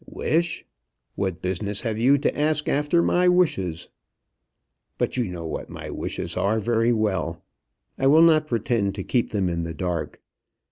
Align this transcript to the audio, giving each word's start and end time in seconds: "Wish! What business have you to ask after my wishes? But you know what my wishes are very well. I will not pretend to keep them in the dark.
"Wish! 0.07 0.65
What 1.13 1.43
business 1.43 1.81
have 1.81 1.99
you 1.99 2.17
to 2.17 2.35
ask 2.39 2.67
after 2.67 3.03
my 3.03 3.27
wishes? 3.27 3.87
But 4.97 5.15
you 5.15 5.25
know 5.25 5.45
what 5.45 5.69
my 5.69 5.91
wishes 5.91 6.35
are 6.35 6.59
very 6.59 6.91
well. 6.91 7.45
I 7.99 8.07
will 8.07 8.23
not 8.23 8.47
pretend 8.47 8.95
to 8.95 9.03
keep 9.03 9.29
them 9.29 9.47
in 9.47 9.61
the 9.61 9.75
dark. 9.75 10.19